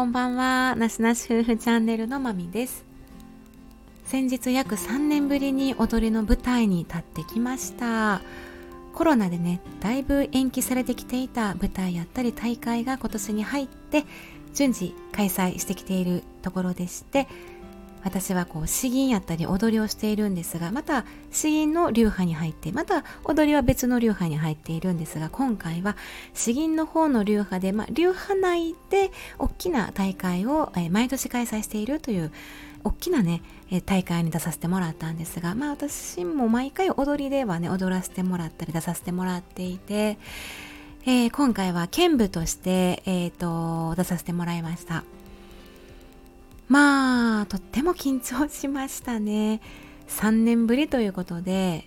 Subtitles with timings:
[0.00, 0.76] こんばんは。
[0.78, 2.86] なしなし夫婦チャンネルのまみです。
[4.06, 8.22] 先日約3年ぶりに踊りの舞台に立ってきました。
[8.94, 14.06] コロナでね、だいぶ延期されてきていた舞台やったり大会が今年に入って
[14.54, 17.28] 順次開催してきているところでして、
[18.02, 25.96] 私はこう詩吟やったり踊りをしているんですがまた詩吟の流派に入ってまた踊りは別の流派に入っているんですが今回は
[26.34, 32.32] 詩吟の方の流派で、まあ、流派内で大きな大会を、毎年開催しているという
[32.84, 33.42] 大きなね
[33.84, 40.18] 大会に出させてもらったんですがまあ私も毎回踊りではね踊らせてもらったり出させてもらっていて、
[41.04, 45.04] えー、今回は剣舞として、えーと出させてもらいました。
[46.70, 49.60] まあとっても緊張しましたね
[50.06, 51.84] 3年ぶりということで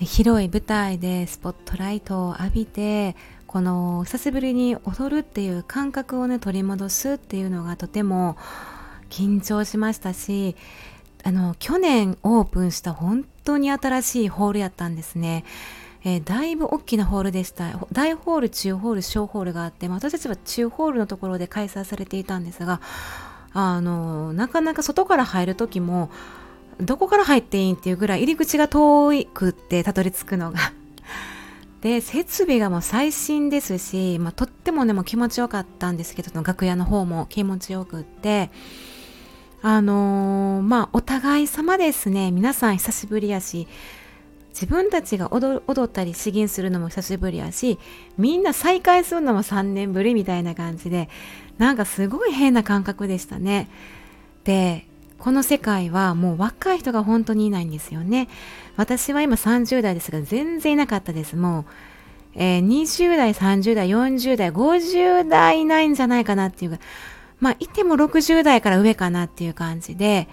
[0.00, 3.16] 広い舞台でスポットライトを浴びて
[3.46, 8.36] この久しぶりに踊るっていう感覚をね取り戻すっていうのがとても
[9.08, 10.54] 緊張しましたし
[11.24, 15.44] あの去年オープンした本当に新しいホールやったんですね。
[16.04, 17.72] えー、だいぶ大きなホールでした。
[17.90, 22.80] 大ホール、中ホール、小ホールがあって、私たちは中ホールのところで開催されていたんですが、
[23.52, 26.10] あのなかなか外から入る時も
[26.80, 30.58] どこから入っていいんっていうぐらい入り口が遠くってたどり着くのが。
[31.80, 38.50] で設備がもう最新ですし、まあ、とってもねも気持ちよかったんですけど楽屋の方も気持ちよくって。
[39.60, 42.30] あのー、まあお互い様ですね。
[42.30, 43.66] 皆さん久しぶりやし
[44.60, 47.78] 自分たちが踊ったり詩吟するのも久しぶりやし
[48.16, 51.08] みんな再会するのも3年ぶりみたいな感じで
[51.58, 53.68] なんかすごい変な感覚でしたね。
[54.42, 54.84] で
[55.20, 58.28] この世界はもう若い人が本当にいないんですよね。
[58.76, 61.36] 私は今30代ですが全然いなかったです。
[61.36, 61.64] もう、
[62.34, 66.78] えー、20代30代40代50代いないんじゃないかなっていうか
[67.38, 70.26] まあいても60代から上かなっていう感じで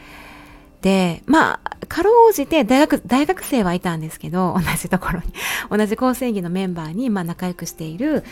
[0.85, 5.25] で、まあ、かろうじて大学、大学生はいたんですけど、 同じところに、
[5.75, 8.23] 同じ構成技のメンバーに、まあ、仲良くしている、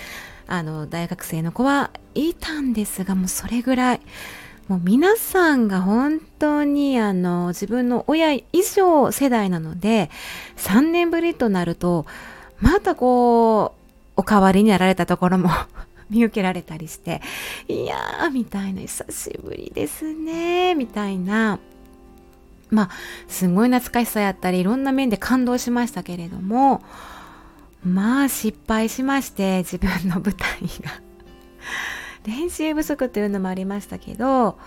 [0.45, 4.01] あの、大学生の子はいたんですが、もうそれぐらい、
[4.67, 10.09] もう皆さんが本当にあの自分の親以上世代なので
[10.55, 12.05] 3年ぶりとなると
[12.61, 13.75] またこ
[14.15, 15.49] うお代わりになられたところも
[16.09, 17.21] 見受けられたりして
[17.67, 21.59] いやーみたいな久しぶりですねみたいな。
[22.73, 22.89] まあ
[23.27, 26.81] すごい懐かしさやったりいろんな面で感動しましたけれども
[27.85, 31.01] まあ失敗しまして自分の舞台が。
[32.25, 34.57] 練習不足というのもありましたけど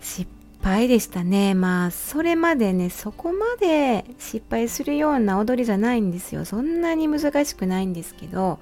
[0.00, 0.28] 失
[0.62, 1.54] 敗でしたね。
[1.54, 6.44] まあそれまでねそこまで失敗するような踊りじゃないんですよ。
[6.44, 8.58] そんなに難しくないんですけど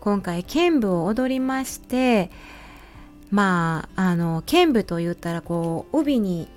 [0.00, 2.30] 今回剣舞を踊りまして
[3.30, 6.48] まああの剣舞と言ったらこう帯に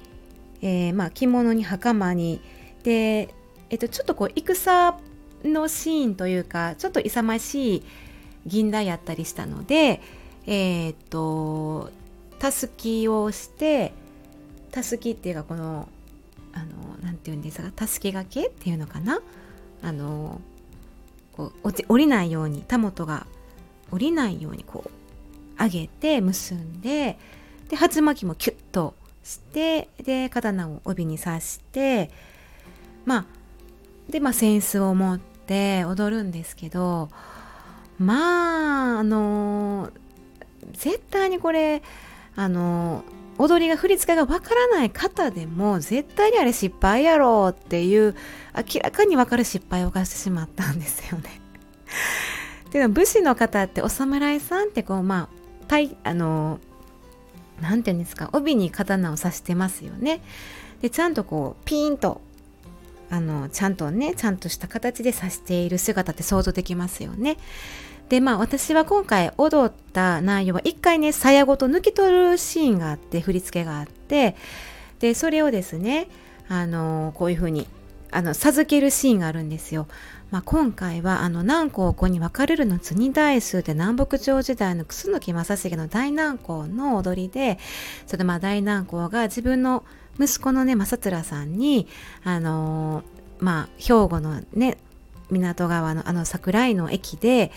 [0.62, 2.42] えー、まあ、着物に袴に。
[2.84, 3.34] で、
[3.70, 4.96] えっと、ちょっとこう戦
[5.44, 7.84] のシーンというかちょっと勇ましい
[8.46, 10.02] 銀座やったりしたので
[10.46, 11.92] えー、っと
[12.40, 13.94] たすきをして
[14.72, 15.88] たすきっていうかこの
[16.52, 19.22] あのなんていうんですかたすきがけっていうのかな？
[19.82, 20.42] あの
[21.34, 23.26] こう降りないようにたもとが
[23.92, 27.18] 降りないようにこう上げて結んで
[27.70, 32.10] で鉢巻きもキュッとしてで刀を帯に刺して
[33.06, 33.26] まあ
[34.10, 37.10] でまあ扇子を持って踊るんですけど
[37.98, 39.90] まああの
[40.72, 41.82] 絶対にこれ
[42.36, 43.04] あの
[43.38, 48.16] 踊りが振り付けがわからない方でも絶対にあれ失敗やろうっていう
[48.56, 51.40] 明らかにわかる失敗を犯してしまったんですよね。
[52.72, 56.60] でも武士の方ってお侍さんってこうまあたいあの
[57.62, 60.22] 何て言うんですか帯に刀を刺してますよね。
[60.82, 62.22] でちゃんとこうピーンと
[63.10, 67.38] あのちゃんとねちゃんとした形で刺している姿って想像できますよね。
[68.10, 74.36] でまあ私は今回踊った内容は一回ね鞘ごと抜き取るシーンがあって振り付けがあって
[75.00, 76.10] でそれをですね
[76.48, 77.68] あのこういう風に
[78.12, 79.88] あの授けるシーンがあるんですよ。
[80.32, 87.58] まあ、今回はあの南高校に分かれるの次大数で南北朝時代の楠木正成の大南高の踊りで
[88.06, 89.84] それまあ大南高が自分の
[90.20, 91.88] 息子のね正虎さんに
[92.24, 94.78] あのー、まあ兵庫のね
[95.32, 97.52] 港川のあの桜井の駅で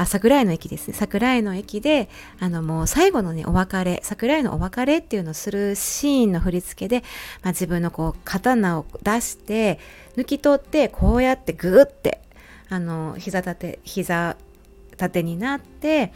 [0.00, 0.94] あ桜井の駅ですね。
[0.94, 2.08] 桜井の駅で
[2.38, 7.04] あのもう最後のねお別れ桜井のお別れっていうのをするシーンの振り付けで、
[7.42, 9.78] まあ、自分のこう刀を出して
[10.16, 12.22] 抜き取ってこうやってグーって
[12.70, 14.38] あの膝立て膝
[14.96, 16.14] 縦になって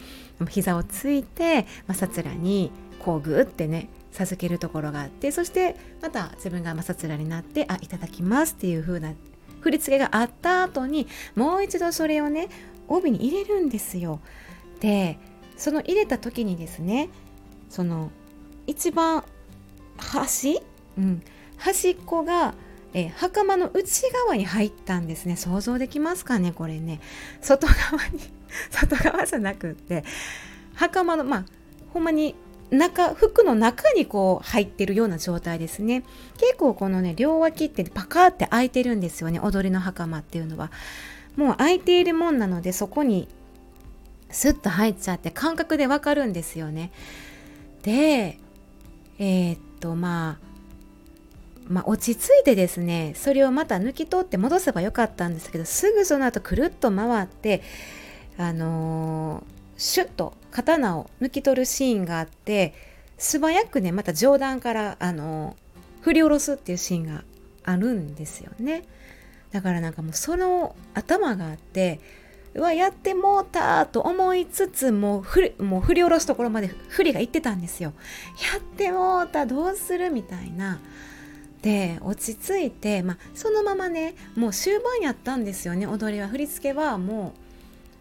[0.49, 9.13] 膝をついて、まあ、さつらにこうグーってね授けるところがあってそしてまた自分がまさつらになってあいただきますっていう風な
[9.59, 12.49] 振り付けがあった後にもう一度それをね
[12.87, 14.19] 帯に入れるんですよ。
[14.79, 15.17] で
[15.57, 17.09] その入れた時にですね
[17.69, 18.11] その
[18.67, 19.23] 一番
[19.97, 20.61] 端、
[20.97, 21.21] うん、
[21.57, 22.55] 端っこが
[22.93, 25.35] え袴の内側に入ったんですね。
[25.35, 27.01] 想像できますかねこれね。
[27.41, 28.19] 外側に
[28.71, 30.05] 外側じゃなくって
[30.75, 31.45] 袴のまあ
[31.93, 32.35] ほんまに
[32.71, 36.03] 中服の中にこう入ってるような状態ですね。
[36.37, 40.71] 結構このね両脇ってパカーって開いてるんですよね踊りの袴っていうのは。
[41.35, 43.27] もう開いているもんなのでそこに
[44.29, 46.91] スッと入っちゃって感覚でわかるんですよね。
[47.83, 48.39] で
[49.19, 50.45] えー、っとまあ
[51.67, 57.63] まあ、落ち着いてですねそれをまた抜き取って戻せばよかったんですけどすぐその後くるっと回って
[58.37, 59.43] あのー、
[59.77, 62.73] シュッと刀を抜き取るシーンがあって
[63.17, 65.55] 素早くねまた上段からあの
[66.01, 67.23] 振り下ろすっていうシーンが
[67.63, 68.83] あるんですよね。
[69.55, 72.01] だからなんかもうその頭があって
[72.55, 77.93] うわやってもうたと思いつつもう振りもう振り下ろすところまで振りがいってたんですよ。
[78.53, 80.81] やってもうたどうするみたいな。
[81.61, 85.87] で落ち着いて、まあ、そのままねもう終盤やったんですよね。
[85.87, 87.33] 踊りは振り付けはも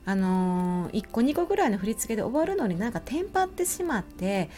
[0.06, 4.50] うあのー、1個2個ぐらいの振り付けで終わるのになんかテンパってしまって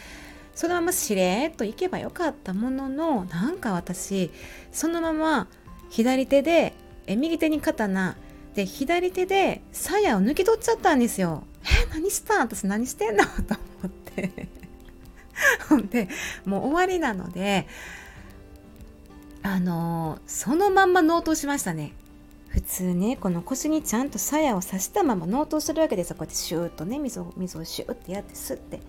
[0.55, 4.31] そのまましれっといけばよかったもののなんか私
[4.71, 5.47] そのまま
[5.89, 6.73] 左手で
[7.07, 8.15] え右手に刀。
[8.53, 11.43] で左手で鞘を抜き取っちゃったんですよ。
[11.63, 12.37] え何した？
[12.37, 13.23] ん私何してんの？
[13.47, 14.47] と思って。
[15.69, 16.07] ほんで
[16.45, 17.67] もう終わりなので
[19.43, 21.93] あのー、そのまんま納刀しましたね。
[22.49, 26.15] 普通ねこの腰にちゃんと鞘を刺したまま納刀するわけですよ。
[26.15, 28.79] こうやってシューッとね水を水をシューッてやってスッて。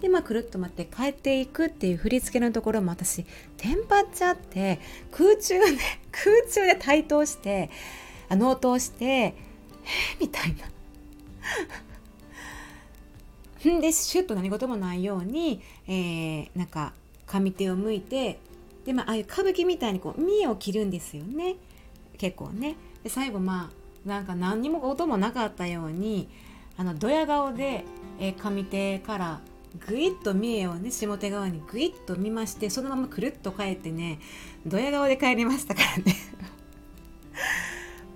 [0.00, 3.24] でまあくるっと待って帰っていくっていう振り付けのところも私
[3.56, 4.80] テンパっちゃって
[5.10, 5.78] 空中ね
[6.12, 7.70] 空中で対等して
[8.28, 9.34] あ納刀してえ
[10.20, 10.68] みたいな。
[13.80, 16.92] でシュッと何事もないように、えー、なんか
[17.26, 18.38] 上手を向いて
[18.84, 21.56] でまあああいう歌舞伎みたいにこう見栄を切るんですよね。
[22.18, 22.76] 結構ね。
[23.02, 26.28] で最後まあなんか何にも音もなかったように
[26.76, 27.84] あのドヤ顔で、
[28.20, 29.40] えー、上手から
[29.86, 34.18] ぐいっと三重をね下手側にぐいっと見ましてそのままくるっと帰ってね
[34.66, 36.16] ドヤ顔で帰りましたからね。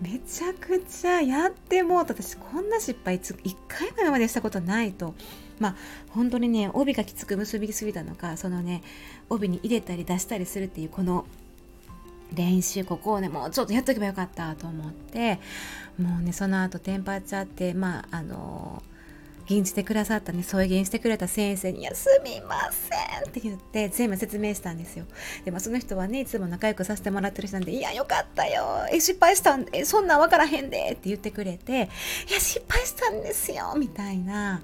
[0.00, 5.14] めちゃくちゃやってもう私こんな失敗1回ぐらいまでしたことないと。
[5.60, 5.76] まあ
[6.10, 8.82] 本当にね帯がきつく結びすぎたのかそのね
[9.28, 11.24] 帯に入れたり出したりするっていうこの
[12.34, 15.38] 練習ここをねもうちょっとやっとけばよかったと思って
[15.98, 18.82] もうねその後テンパっちゃってまああの
[19.46, 25.04] 吟じてくださったね送迎してくれた先生に「いやすみません」って言って全部説明したんですよ。
[25.44, 28.86] でもその人はねいつも仲良くさせてもらってる人なんで「いやよかったよ。
[28.90, 31.72] え失敗したんえそんなん分からへんで」って言ってくれて
[32.30, 34.62] 「いや失敗したんですよ」みたいな。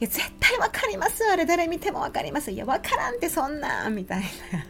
[0.00, 1.22] いや絶対わかります。
[1.30, 4.22] あれ誰見てもわかりますいやわからんってそんなみたい
[4.52, 4.66] な。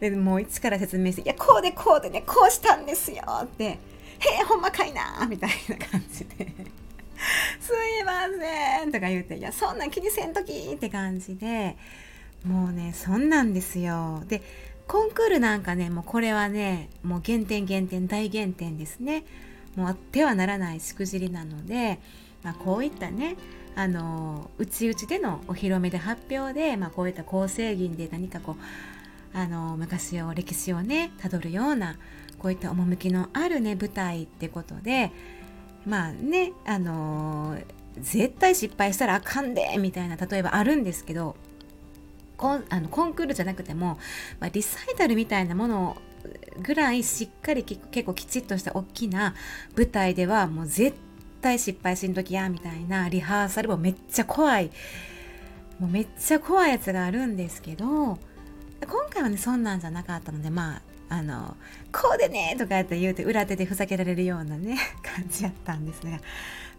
[0.00, 3.78] でもう一から説明して「いやこうでこうでねこうしたんですよ」って「へ
[4.40, 6.46] えほんまかいな」みたいな感じで
[7.60, 11.76] 「すいません」とか言うて「いやそんなん気にせんとき」って感じで
[12.44, 14.24] もうねそんなんですよ。
[14.26, 14.42] で
[14.86, 19.24] コンクールなんかねもうこれはねもう減点減点大減点ですね。
[19.76, 22.00] もうあってはならないしくじりなので、
[22.42, 23.36] まあ、こういったね
[23.76, 31.96] あの内々でのお披露目で発表で、まあ、こういった構成銀で何かこうあの昔を歴史をねたどるような
[32.38, 35.12] こういった趣のあるね舞台ってことで
[35.86, 37.56] まあねあの
[37.98, 41.36] 絶対失敗したらあかんでみたいな例えばあるんですけど
[42.36, 43.98] コンあのコンクールじゃなくても、
[44.38, 45.96] まあ、リサイタルみたいなもの
[46.62, 49.34] ぐらいしっかり結構きちっとした大きな
[49.76, 50.96] 舞台ではもう絶
[51.40, 54.70] 対失敗しんときやみたいなリハーサルもめっちゃ怖い
[55.78, 58.18] もうめっちゃ怖いやつがあるんですけど今
[59.10, 61.56] 回はねそんなんじゃなかったのでまああの
[61.92, 66.20] こうでねとかって言うて裏手でふざけられるようなね 感じやったんですが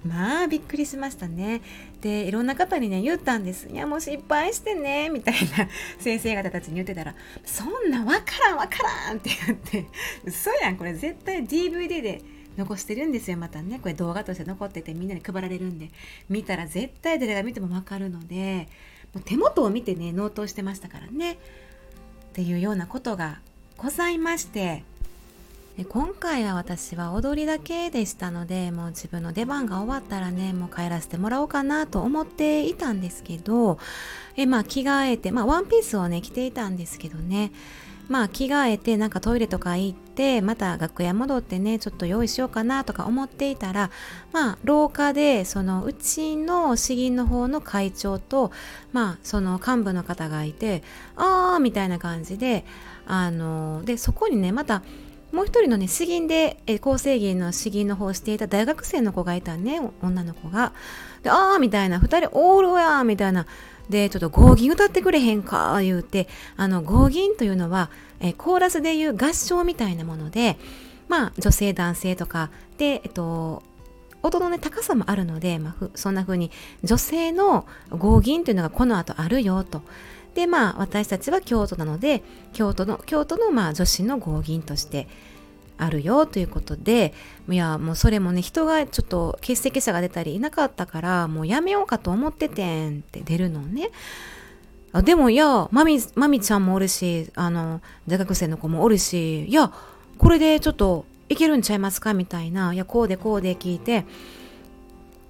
[0.05, 1.61] まあびっくりしましたね。
[1.99, 3.67] でいろんな方にね言ったんです。
[3.67, 5.67] いやもう失敗してねみたいな
[5.99, 7.13] 先生方たちに言ってたら
[7.45, 9.85] そんなわからんわからんって言って
[10.23, 10.95] 嘘やんこれ。
[10.95, 12.23] 絶対 DVD で
[12.57, 13.79] 残してるんですよまたね。
[13.79, 15.91] これ動画として残っててみんなに配られるんで。
[16.29, 18.69] 見たら絶対誰が見ても分かるので
[19.13, 21.33] もう手元を見てね納刀してましたからね。
[21.33, 21.37] っ
[22.33, 23.41] ていうようなことが
[23.77, 24.83] ございまして、
[25.89, 33.79] 今回は私は踊りだけでしたのでもう自分の出番が終わったらねもう帰らせてもらおうかなと思っていたんですけど
[34.35, 37.51] えまあ着替えてまあワンピースをね着ていたんですけどね。
[38.09, 43.89] まあ着替えてなんかトイレとか行ってまた楽屋戻ってねちょっと用意しようかなとか思っていたら
[44.33, 48.51] まあ廊下でそのうちの詩吟の方の会長と
[48.91, 50.83] まあその幹部の方がいて
[51.15, 52.65] ああみたいな感じで
[53.11, 54.83] あのでそこにねまた
[55.33, 60.71] もう一人のね詩吟で、え構成芸の詩吟の方をしていた大学生の子がいたね女の子が。
[61.21, 63.45] でああみたいな2人オールやみたいな。
[63.89, 67.89] でちょっと合銀歌ってくれへんか言うてあの合銀というのは、
[68.21, 70.57] えコーラスでいう合唱みたいなもので
[71.09, 73.61] まあ女性男性とかでえっと
[74.23, 76.51] 音のね高さもあるので、まあ、そんな風に
[76.83, 79.81] 女性の合銀というのがこの後あるよと。
[80.33, 82.23] でまあ私たちは京都なので
[82.53, 85.07] 京都の京都のまあ女子の合銀として
[85.77, 87.13] あるよということで
[87.49, 93.89] いやもうそれもね人がちょっと欠席者が出たりいなかったからもうやめようかと思っててんって出るのね。
[94.93, 99.71] あでもいやまみまみちゃんもおるしあの大学生の子もおるしいや
[100.17, 104.05] これでちょっといけるんちゃいますかみたいないやこうでこうで聞いて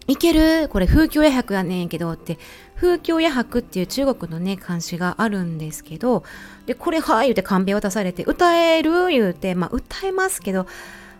[0.08, 0.68] いける？
[0.70, 2.38] これ風況夜白やねんけどって。
[2.76, 6.24] 風況夜白っていう中国のね漢詩があるんですけど。
[6.66, 9.08] でこれはい言うてカンペ渡されて歌える？
[9.08, 10.66] 言うてまあ歌えますけど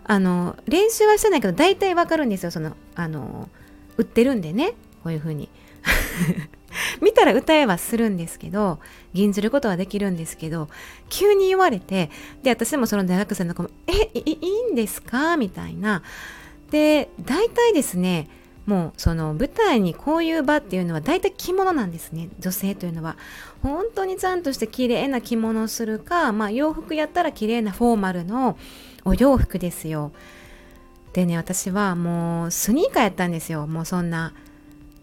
[0.04, 2.50] あの練習はしてないけど大体わかるんですよ。
[2.50, 3.48] そのあの
[3.96, 4.74] 売ってるんでね。
[5.02, 5.48] こういう風に。
[7.02, 8.78] 見たら歌えはするんですけど
[9.12, 10.68] 吟じることはできるんですけど
[11.10, 12.10] 急に言われて
[12.42, 16.02] で私もその大学生の子も「えいいんですか?」みたいな。
[16.70, 18.28] で大体ですね
[18.66, 22.28] もうその舞台にこういう場っていうのは大体着物なんですね。
[22.38, 23.16] 女性というのは。
[23.62, 28.56] 本当にちゃんとして綺麗な着物をするか、まあ、洋服やったら綺麗なフォーマルの
[29.04, 30.12] お洋服ですよ。
[31.12, 33.66] でね私はもうスニーカーやったんですよ。
[33.66, 34.32] もうそんな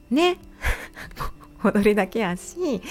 [0.09, 0.37] ね。
[1.63, 2.81] 踊りだけやし。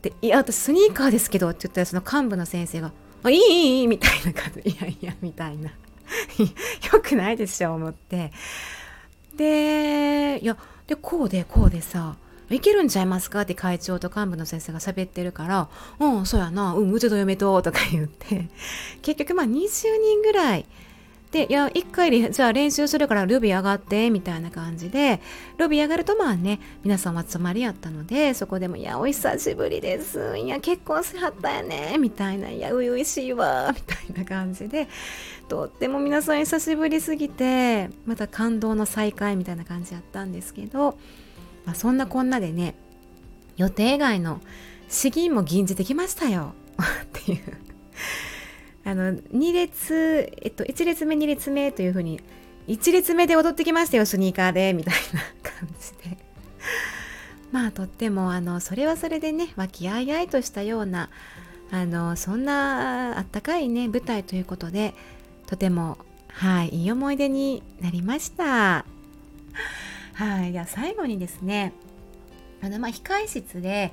[0.00, 2.92] でいや私スニーカーですけどって言ったらその幹部の先生が
[3.22, 4.70] 「あいいいいいい」みたいな感じ。
[4.70, 5.70] いやいやみたいな。
[6.92, 8.32] よくないでしょ思って。
[9.36, 12.16] でいやでこうでこうでさ
[12.50, 13.42] いけるんちゃいますか？
[13.42, 16.74] って会長と幹部の先生が喋ってるから「うんそうやな。
[16.74, 18.48] うんうちと嫁と」とか言って。
[19.00, 20.66] 結局まあ20人ぐらい
[21.32, 25.18] で、いや、一回じゃあ練習するからルビー上がって、みたいな感じで、
[25.56, 30.36] ルビー上がるとまあね、皆さんは集まりやったので、そこでも、いや、お久しぶりです。
[30.36, 34.88] いや、結婚しはったやね、みたいな、いや、ういしいわ、みたいな感じで、
[35.48, 40.98] とっても皆さん久しぶりすぎて、また感動の再会みたいな感じやったんですけど、
[41.64, 42.74] まあ、そんなこんなでね、
[43.56, 44.42] 予定外の
[44.90, 47.40] 資金も吟じてきましたよ、 っていう。
[48.84, 52.20] あの2列、えっと、1列目2列目というふうに
[52.68, 56.18] 1列目で踊ってきましたよスニーカーでみたいな感じで。
[57.52, 61.10] まあとってもあのそれはそれでね和気あいあいとしたような
[61.70, 64.94] あのそんなあったかいね舞台ということで
[65.46, 65.98] とても
[66.28, 68.86] はいいい思い出になりました。
[70.14, 71.72] はいでは最後にですね
[72.62, 73.92] あのまあ控室で、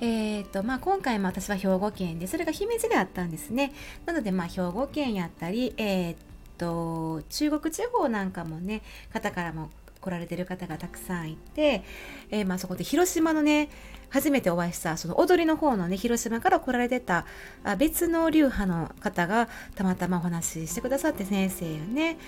[0.00, 3.72] えーとまあ、今回も私は兵庫県でそれが姫路であったんですね。
[4.04, 6.16] なのでまあ兵庫県やったり、えー
[6.58, 8.82] と中国地方なんかもね
[9.12, 9.70] 方からも
[10.00, 11.82] 来られてる方がたくさんいて、
[12.30, 13.68] えー、まあそこで広島のね
[14.10, 17.26] 初めてお会いしたその踊りの方のね広島から来られてた
[17.64, 22.18] あ別の流派の方がたまたまお話ししてくださって先生よね。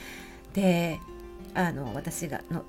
[0.53, 1.01] で
[1.55, 2.65] あの私がの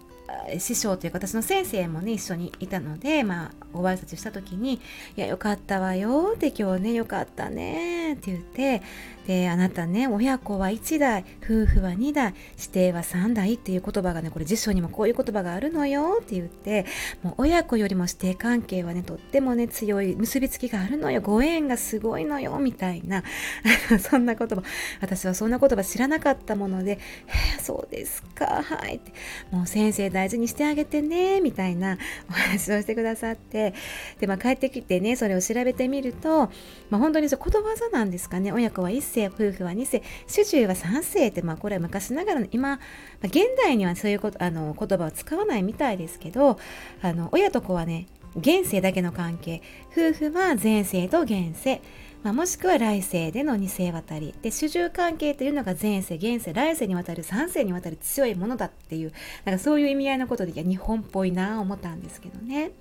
[0.59, 4.75] 師匠というか私の先生もね一緒にいたのでまあご挨拶した時に
[5.15, 8.81] 「いやよかったわよ」って今日ねよかったねって言って
[9.27, 16.85] であなたね親子は1代夫婦は2代指定は3代っていう言葉がねこれ辞書にもこういう言葉があるのよって言って
[17.21, 21.21] もう親子よりも指定関係はねとってもね強い結びつきがあるのよ。
[21.21, 23.23] ご縁がすごいのよみたいな。
[24.01, 24.63] そんな言葉。
[25.01, 26.99] 私はそんな言葉知らなかったもので
[27.61, 28.63] 「そうですか。
[28.63, 29.13] はい」って。
[29.51, 31.97] もう先生大大事にしてあげてねみたいな
[32.29, 33.73] お話をしてくださって
[34.19, 36.51] で、まあ、帰ってきてねそれを調べてみると、
[36.91, 38.51] まあ、本当にそことわざなんですかね。
[38.51, 42.77] 親子は1世夫婦は2世主従は3世って、まあ、これは昔ながらの今、まあ、
[43.25, 46.59] 現代にはそういうことあの言葉を使わないみたいですけど
[47.01, 51.81] あの親と子はね現世だけの関係夫婦は前世と現世。
[52.23, 59.11] まあ、もしくは来世での二世渡りで主従関係というのが前世現世来世にわたる三世にわたる強いものだっていう
[59.43, 62.71] なんかそういう意味合いのことでいや日本っぽいなあ思ったんですけどね。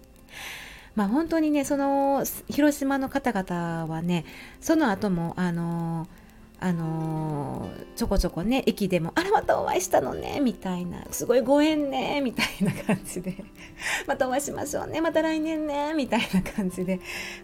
[0.95, 4.25] まあ本当にねその広島の方々はね
[4.61, 6.07] その後もあの
[6.62, 13.35] あのー、ちょこちょこね駅でも「あれまたお会いしたのね」みたいな「すごいご縁ね」みたいな感じで
[14.07, 17.00] 「またお会いしましょうねまた来年ね」みたいな感じで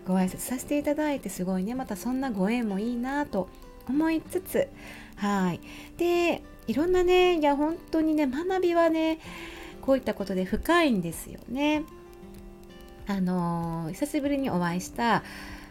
[0.07, 3.49] ご挨拶させていただいてすごいねまたそんなご縁もいいなと
[3.89, 4.69] 思いつつ
[5.17, 5.61] はい
[5.97, 9.19] でいろんなねいや本当にね学びはね
[9.81, 11.85] こういったことで深いんですよね。
[13.09, 15.23] あのー、久しぶりにお会いした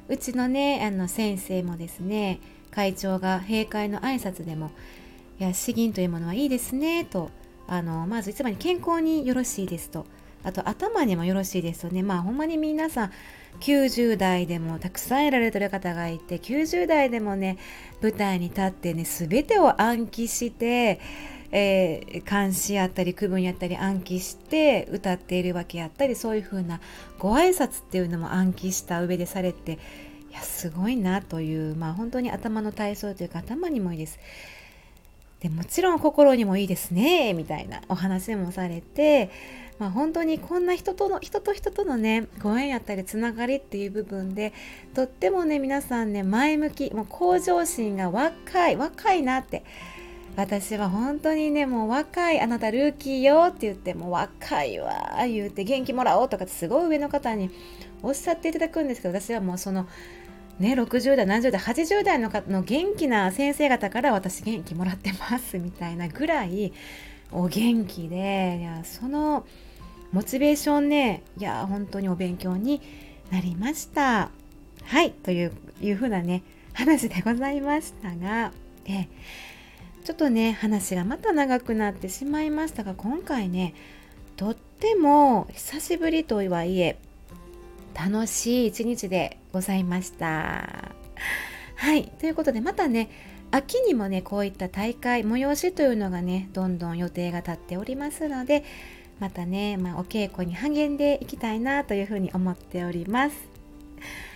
[0.07, 2.39] うちのねあの先生もですね
[2.75, 4.71] 会長が閉会の挨拶でも
[5.39, 7.31] 「いや詩吟というものはいいですね」と
[7.67, 10.05] あのまずつもに健康によろしいですと。
[10.43, 12.03] あと頭にもよろしいですよね。
[12.03, 13.11] まあほんまに皆さん
[13.61, 17.57] 90代でもたくさんやられてる方がいて90代でもね
[18.01, 20.99] 舞台に立ってね全てを暗記して、
[21.51, 26.79] えー、監視やったり区分やったり暗記して歌っているわけやったりそういう風な
[27.17, 29.79] ご挨拶っていうのも暗記した上でされて
[30.35, 34.19] やすごいなというまあ本当に頭の体操というか頭にもいいです。
[35.39, 39.29] でもちろん心にもいいですねみたいなお話もされて、
[39.77, 44.53] まあ、本当にこんな人との人と人とのねご縁やったりつながりっていう部分で
[44.95, 49.63] とってもね皆さんね前向きもう向上心が若い若いなって
[50.35, 57.51] 私は本当にねもう若いあなたルーキーよって言ってもう若いわ言うて元気もらおうとかってすごい上の方に
[58.01, 59.87] おっしゃっていただくんですけど私はもうその
[60.59, 66.71] ね、60代70代80代の方の元気な先生方から私元気もらってますみたいなぐらい
[67.31, 69.45] お元気でいやその
[70.13, 72.81] モチベーションねいや本当にお勉強に
[73.31, 74.29] なりました。
[74.83, 76.43] はいといういうふうなね
[76.73, 78.51] 話でございましたが
[78.85, 79.07] え
[80.03, 83.73] ちょっとね話がまた長くなってしまいましたが今回ね
[84.37, 86.97] とっても久しぶりとはいえ
[87.95, 90.91] 楽しい一日でございました。
[91.75, 92.05] はい。
[92.19, 93.09] ということで、またね、
[93.51, 98.63] 秋にもね、こういった大会、催しというのがね、どんどん予定が立っておりますので、
[99.19, 103.35] またね、まあ、お稽古に励んでいきたいなというふうに思っております。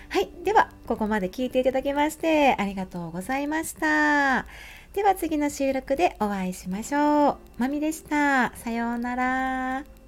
[0.08, 0.28] はい。
[0.42, 4.46] では、ここまで聞いていただきまして、ありがとうございました。
[4.92, 7.36] では次の収録でお会いしましょう。
[7.58, 8.52] まみでした。
[8.56, 9.99] さようなら。